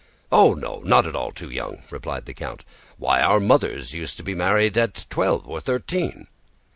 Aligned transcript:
"Oh 0.31 0.55
no, 0.55 0.81
not 0.83 1.05
at 1.05 1.15
all 1.15 1.31
too 1.31 1.51
young!" 1.51 1.83
replied 1.91 2.25
the 2.25 2.33
count. 2.33 2.63
"Why, 2.97 3.21
our 3.21 3.39
mothers 3.39 3.93
used 3.93 4.17
to 4.17 4.23
be 4.23 4.33
married 4.33 4.75
at 4.75 5.05
twelve 5.11 5.47
or 5.47 5.61
thirteen." 5.61 6.25